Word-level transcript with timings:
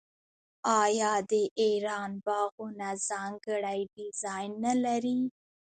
آیا 0.83 1.13
د 1.31 1.33
ایران 1.61 2.11
باغونه 2.25 2.89
ځانګړی 3.09 3.79
ډیزاین 3.95 4.51
نلري؟ 4.65 5.19